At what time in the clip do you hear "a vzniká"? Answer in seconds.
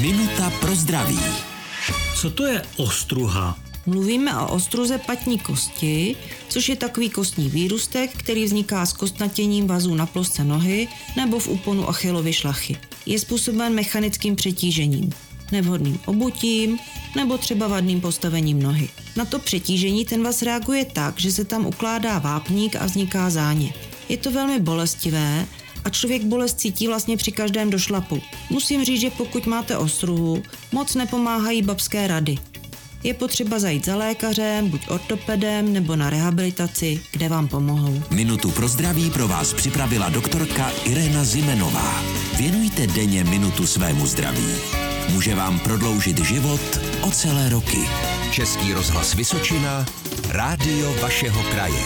22.76-23.30